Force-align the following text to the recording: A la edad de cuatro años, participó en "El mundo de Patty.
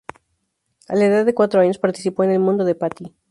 A 0.87 0.95
la 0.95 1.05
edad 1.05 1.27
de 1.27 1.35
cuatro 1.35 1.61
años, 1.61 1.77
participó 1.77 2.23
en 2.23 2.31
"El 2.31 2.39
mundo 2.39 2.65
de 2.65 2.73
Patty. 2.73 3.13